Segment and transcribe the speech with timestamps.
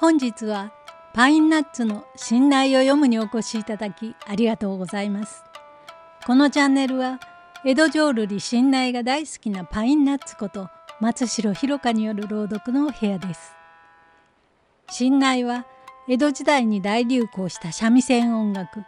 [0.00, 0.72] 本日は
[1.12, 5.44] パインナッツの信頼を読むにお越しいただきありがとうございます。
[6.26, 7.20] このチャンネルは
[7.66, 10.68] 江戸浄瑠璃信頼が大好きなパインナッツこと
[11.00, 13.52] 松代弘香による朗読のお部屋です。
[14.88, 15.66] 信頼は
[16.08, 18.82] 江戸時代に大流行した三味線音楽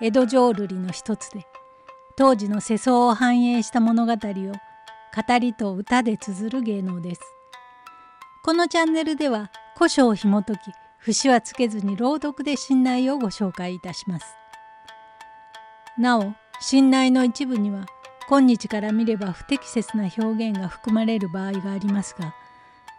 [0.00, 1.46] 江戸浄瑠璃の一つで
[2.16, 7.35] 当時の世相を反映した物語を語りと歌で綴る芸能です。
[8.46, 10.70] このチャンネルでは古書を紐解き
[11.00, 14.26] 節はつけずに朗読で信頼をご紹介いたします。
[15.98, 17.86] なお信頼の一部には
[18.28, 22.36] 今日から見れば不適切な表現が含まれる場合がありますが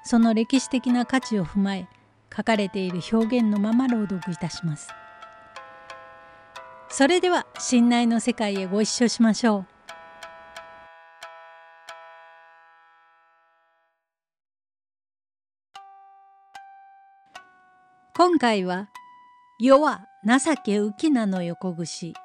[0.03, 1.87] その歴史的な価値を踏まえ
[2.35, 4.89] 書かれている表現のまま朗読いたします。
[6.89, 9.76] それでは信頼の世界へご一緒しましょう。
[18.17, 18.89] 今回は
[19.61, 22.15] 「世は情け浮名の横串」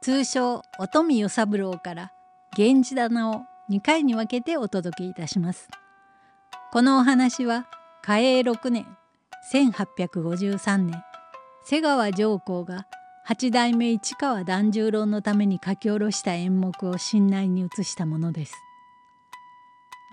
[0.00, 2.12] 通称乙女与三郎から
[2.56, 5.68] 「源氏棚」を2回に分けてお届けいたします。
[6.70, 7.66] このお話は
[8.04, 8.86] 嘉永6年
[9.52, 11.02] 1853年
[11.64, 12.86] 瀬川上皇が
[13.24, 18.54] 八代目市川團十郎のために書き下ろした演目を信内に移したものです。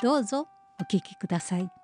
[0.01, 0.47] どうぞ
[0.79, 1.80] お聞きください。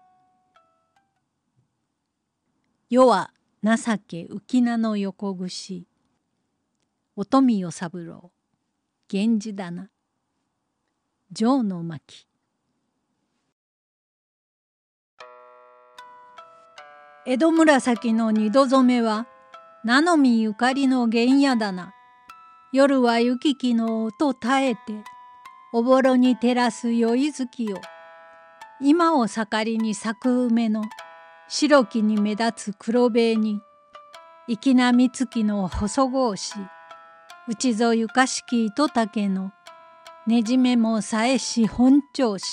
[2.89, 3.75] 世は情
[4.07, 5.85] け浮名の横串。
[7.17, 8.31] 乙女与三郎。
[9.11, 9.89] 源氏棚。
[11.35, 12.25] 城の巻。
[17.25, 19.27] 江戸紫の二度染めは
[19.83, 21.93] 名のみゆかりの原野棚。
[22.71, 24.79] 夜は行き来の音絶えて
[25.73, 27.81] おぼろに照らす宵月を。
[28.79, 30.83] 今を盛りに咲く梅の
[31.49, 33.61] 白きに目立つ黒塀に
[34.47, 36.59] 粋な三月の細格子
[37.47, 39.51] 内ぞゆかしき糸竹の
[40.25, 42.45] ねじめもさえし本調子。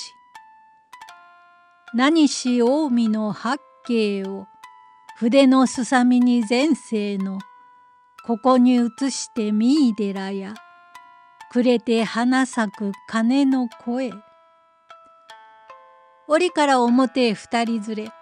[1.92, 4.46] 何し近江の八景を
[5.18, 7.40] 筆のすさみに前世の
[8.24, 10.54] ここに移して三井寺や
[11.50, 14.12] くれて花咲く鐘の声。
[16.28, 18.12] 折から表二人連れ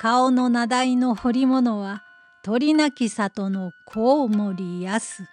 [0.00, 2.04] 顔の名題の彫り物は
[2.44, 5.24] 鳥なき里のコウモリやす。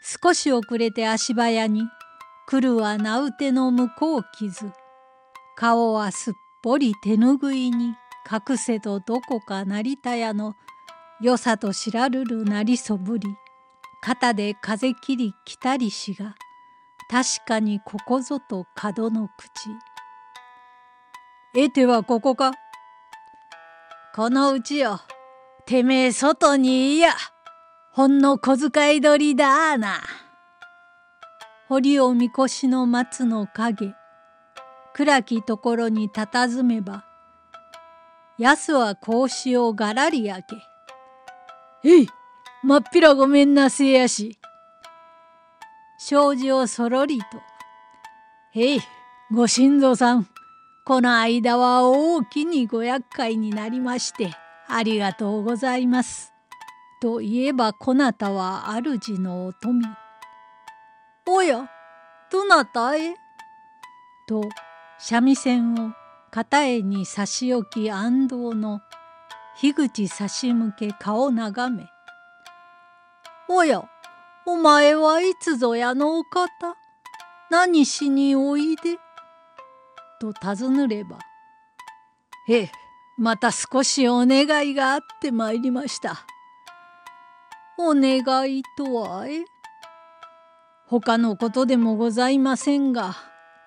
[0.00, 1.82] 少し遅れて足早に
[2.46, 4.70] 来るは名うての向こう傷。
[5.56, 7.94] 顔はすっぽり手ぬぐいに
[8.30, 10.54] 隠せとどこか成田屋の
[11.20, 13.28] 良さと知らるるなりそぶり。
[14.02, 16.36] 肩で風切り来たりしが
[17.10, 19.68] 確かにここぞと角の口。
[21.52, 22.52] 得てはここか
[24.12, 25.00] このうちよ。
[25.66, 27.14] てめえ外にいや。
[27.92, 30.00] ほんの小遣い取りだな。
[31.68, 33.94] 堀をみこしの松の影。
[34.94, 37.04] 暗きところに佇めば。
[38.36, 40.42] 安は格子をがらり開
[41.82, 41.88] け。
[41.88, 42.08] へい、
[42.64, 44.38] まっぴらごめんなせやし。
[45.98, 47.24] 障子をそろりと。
[48.54, 48.80] へい、
[49.30, 50.26] ご新造さん。
[50.86, 54.32] この間は大きにご厄介になりまして
[54.68, 56.32] ありがとうございます。
[57.00, 59.84] といえばこなたは主のお富。
[61.28, 61.70] おや
[62.30, 63.14] どなたへ？
[64.26, 64.42] と
[64.98, 65.92] 三味線を
[66.30, 68.80] 片絵に差し置き安藤の
[69.56, 71.86] 樋口差し向け顔眺め。
[73.48, 73.82] おや
[74.46, 76.48] お前はいつぞやのお方？
[77.50, 78.98] 何しにおいで？
[80.20, 81.18] と尋ねれば
[82.46, 82.72] 「へえ
[83.18, 86.24] また少しお願いがあってまいりました」。
[87.82, 88.20] お願
[88.54, 89.42] いとはえ
[90.86, 93.16] 他のことでもございませんが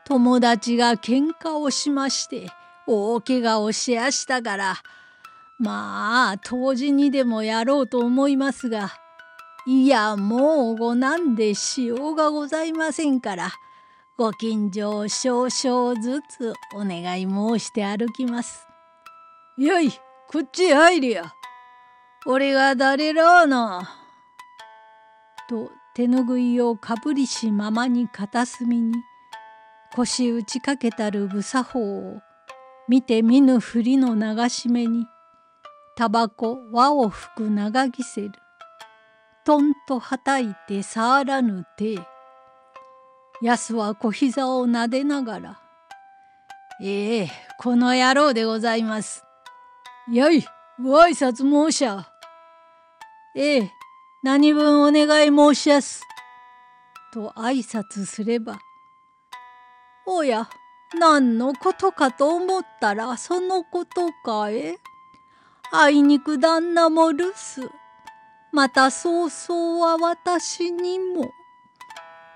[0.06, 2.52] 友達が喧嘩をしまして
[2.86, 4.76] 大怪我をしやしたから
[5.58, 8.92] まあ当時にでもやろうと思いますが
[9.66, 13.50] いやもうごなんでしようがございませんから
[14.16, 18.68] ご近所を少々ずつお願い申して歩きます。
[19.58, 19.90] よい、
[20.30, 21.34] こっち入りや。
[22.28, 23.90] 俺が誰らあな。
[25.50, 28.94] と手ぬぐいをかぶりしままに片隅に
[29.96, 32.22] 腰打ちかけたる無作法を
[32.88, 35.08] 見て見ぬふりの流し目に
[35.96, 38.32] タバコ輪を吹く長ぎせる
[39.44, 42.13] とんとはたいて触らぬ手
[43.42, 45.60] 安は小膝をなでながら
[46.82, 47.32] 「ええ
[47.64, 49.24] この野郎でございます。
[50.12, 50.46] よい
[50.82, 52.06] ご挨拶申しゃ。
[53.36, 53.72] ええ、
[54.22, 56.04] 何分お願い申しやす。
[57.14, 58.60] と挨拶すれば、
[60.06, 60.50] おや、
[61.00, 64.76] 何のことかと思ったらそのことかえ。
[65.72, 67.70] あいにく旦那も留守。
[68.52, 71.32] また早々は私にも。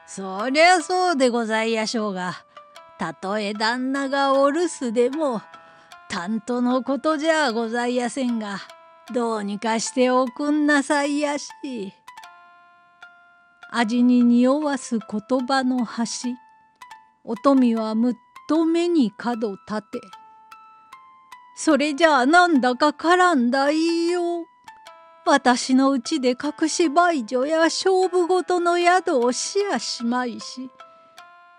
[0.08, 2.34] そりゃそうでございやしょうが、
[2.98, 5.42] たとえ旦那がお留守でも、
[6.10, 8.58] 担当のことじゃございやせんが、
[9.14, 11.52] どうにかしておくんなさいやし。
[13.70, 16.36] 味に匂わす言葉の端、
[17.26, 18.16] 乙女はむっ
[18.48, 20.00] と目に角立て。
[21.58, 24.27] それじゃあなんだか絡んだ言いよう。
[25.28, 30.70] 私のうちで隠し売女や勝負事の宿をしやしまいし、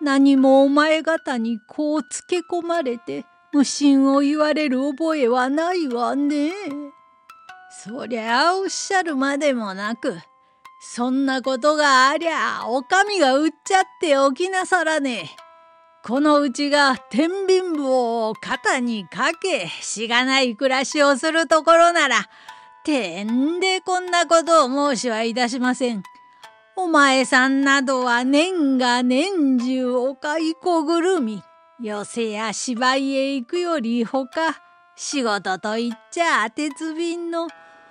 [0.00, 6.52] 何もお前方にこうつけ込まれて無心を言われる覚えはないわね。
[7.70, 10.16] そりゃあおっしゃるまでもなく、
[10.80, 15.48] そんなことがありゃお上が売っちゃっておきなさらねえ。
[16.04, 22.30] このうちが天秤棒を肩にかけしがない暮らしをするところなら
[22.88, 26.02] てんでこんなことを申しはいたしません。
[26.74, 31.42] お前さんなどは年が年中お買いこぐるみ
[31.82, 34.62] 寄せや芝居へ行くよりほか
[34.96, 37.48] 仕事といっちゃ鉄瓶の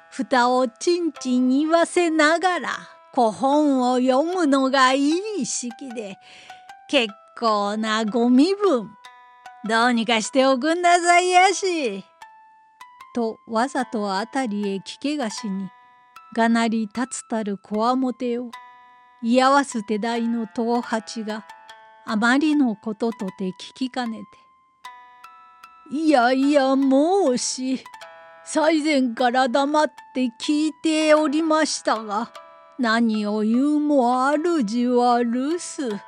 [0.10, 2.70] 蓋をちんちん言わせながら
[3.14, 6.18] 古本を読むのがいい式で
[6.90, 8.90] 結構なご身分
[9.70, 12.04] どうにかしておくんなさいやし。
[13.18, 15.72] とわざと辺りへ聞けがしに
[16.36, 18.52] がなり立つたるこわもてを
[19.24, 21.44] 居合わす手代の東八が
[22.06, 24.20] あまりのこととて聞きかね
[25.92, 27.84] て「いやいや申し
[28.46, 32.32] 最前から黙って聞いておりましたが
[32.78, 36.00] 何を言うも主は留守。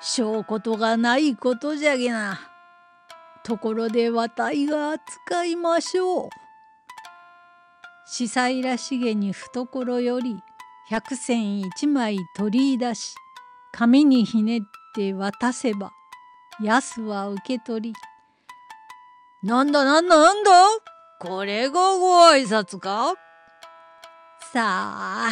[0.00, 2.51] 証拠がないことじゃげな。
[3.44, 6.28] ところでわたいが扱いましょう。
[8.06, 10.36] 司祭らしげに懐より
[10.88, 13.14] 百銭一枚取り出し
[13.72, 14.60] 紙にひねっ
[14.94, 15.90] て渡せば
[16.60, 17.94] 安は受け取り
[19.42, 20.50] 「なんだなんだなんだ？
[21.20, 23.14] これがご挨拶か?」
[24.52, 25.30] さあ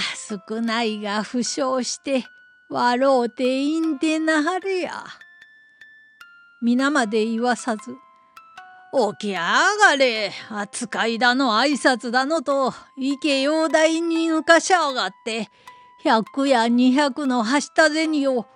[0.48, 2.24] 少ないが負傷して
[2.70, 5.04] 笑うていんでなはれや。
[6.62, 7.96] 皆まで言わさず、
[8.92, 15.48] 起きやがれ、扱いだの挨拶だのと、池陽大に抜かしやがって、
[16.04, 18.46] 百や二百のはした銭を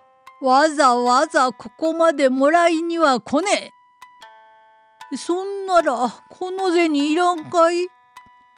[0.43, 3.73] わざわざここまでもらいには来ね
[5.12, 5.17] え。
[5.17, 5.95] そんなら、
[6.31, 7.85] この銭いらんかい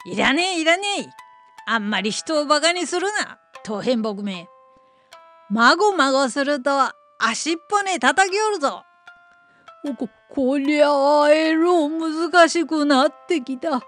[0.05, 1.09] いらねえ、いらねえ。
[1.67, 4.49] あんまり人をバカにするな、当変木め。
[5.49, 6.71] まごまごすると
[7.19, 8.83] 足っ骨叩きおるぞ。
[9.97, 13.81] こ、こりゃあえろ難しくなってきた。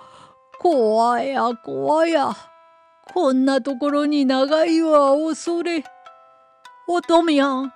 [0.59, 2.35] 怖や怖や。
[3.13, 5.83] こんなところに長いは恐れ。
[6.87, 7.73] 乙女やん、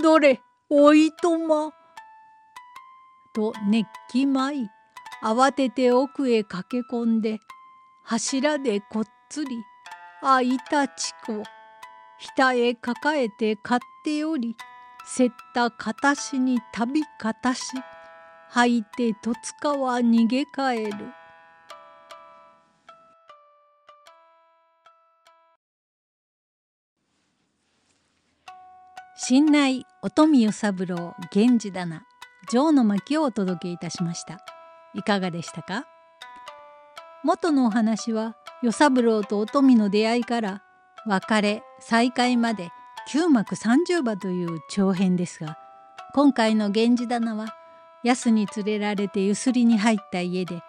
[0.00, 0.40] どれ、
[0.70, 1.72] おいとま。
[3.34, 4.68] と熱気舞い、
[5.22, 7.38] 慌てて奥へ駆け込んで、
[8.04, 9.56] 柱でこっつり、
[10.22, 11.42] あいたちこ。
[12.18, 14.56] 下へ抱えて買っており
[15.08, 17.62] せった片しに旅片し
[18.52, 21.06] 履いて戸塚は逃げ帰る。
[29.16, 32.02] 新内乙女与三郎源氏棚
[32.48, 34.38] 城の巻をお届けいたしました
[34.94, 35.86] いかがでしたか？
[37.24, 40.62] 元のお話は与三郎と乙女の出会いから
[41.06, 42.70] 別れ再会まで
[43.08, 45.56] 9幕30話という長編ですが
[46.14, 47.54] 今回の源氏棚は
[48.02, 50.60] 安に連れられてゆすりに入った家で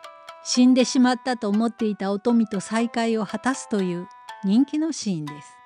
[0.43, 4.07] 死んでしまったと思っていた乙女と再会を果たすという
[4.43, 5.57] 人気のシーンです。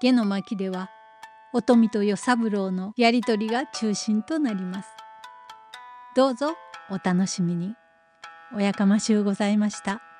[0.00, 0.90] 下の巻では
[1.52, 4.88] 乙女と与三郎のやり取りが中心となります。
[6.14, 6.54] どうぞ
[6.90, 7.74] お楽しみに。
[8.54, 10.11] おやかましゅうございました。